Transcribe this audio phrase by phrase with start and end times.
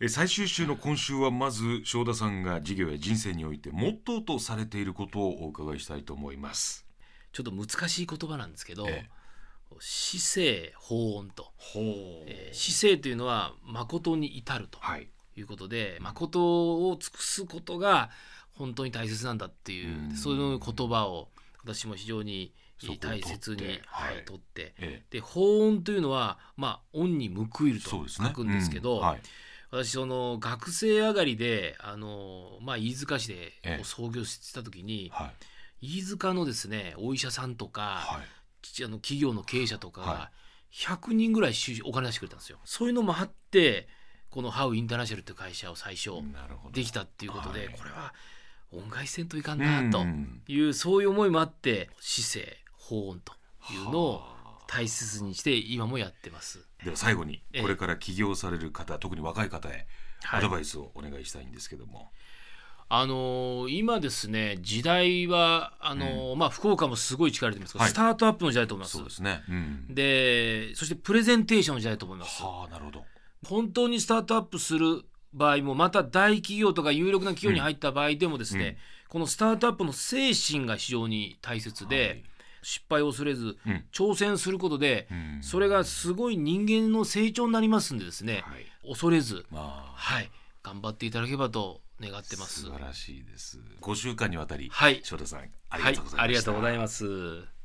[0.00, 6.86] え最終週の今週はまず正田さんが事業や人生においてモットーとされていることをお伺いしたいと思います。
[7.32, 9.08] ちょっと難しい言葉なんですけど、え
[9.80, 11.52] 姿勢法音と、
[12.26, 15.08] えー姿勢というのは誠に至るとはい。
[15.36, 18.10] いうことで、誠を尽くすことが
[18.52, 21.28] 本当に大切なんだっていう、うんそういう言葉を
[21.64, 22.52] 私も非常に
[23.00, 28.06] 大切に取ってはいはい取ってえで法音というのはまあ恩に報いると。
[28.08, 29.20] 書くんですけど、うんはい。
[29.70, 33.52] 私その学生上がりであの、まあ、飯塚市で
[33.82, 35.32] 創業した時に、は
[35.80, 35.88] い。
[35.98, 38.22] 飯塚のですねお医者さんとか、はい。
[38.62, 40.30] ちあの企業の経営者とかはが
[40.74, 42.58] 100人ぐらい収お金出してくれたんですよ。
[42.64, 43.88] そういうのもあって
[44.30, 46.10] このハウインターナショナルという会社を最初。
[46.72, 48.12] できたっていうことで、はいこれは
[48.70, 53.32] 恩返しせんといかんなとうんいう、そういう思いもあって姿勢法音と
[53.72, 54.37] いうのをはあ
[54.68, 56.64] 大切にして今もやってます。
[56.84, 59.86] では最後にええこれから起業される方、特に若い方へ
[60.22, 62.12] はいアドバイスをお願いしたいんですけども。
[62.90, 69.42] あのー今ですね時代はあのーまあ福岡もすごい力入れてますけど、はいスタートアップの時代だと思いますそうですね。
[69.48, 69.94] うん。
[69.94, 73.04] でそしてプレゼンテーションの時代だと思いますはあ、なるほど。
[73.46, 78.76] 本当にスタートアップする場合もまた大企業とか有力な企業に入った場合でもですね、うん
[79.08, 82.24] このスタートアップの精神が非常に大切で、はい
[82.62, 88.66] 失敗を恐れずうん挑戦することで、うんそれがすごい人間の成長になりますんでですね、はい。
[88.88, 89.92] 恐れず、まあ。
[89.94, 90.30] はい、
[90.62, 92.62] 頑張っていただければと願ってます。
[92.62, 93.60] 素晴らしいです。
[93.80, 96.22] 5週間にわたり、はい翔太さんありはいがとうございました。
[96.22, 97.57] ありがとうございます。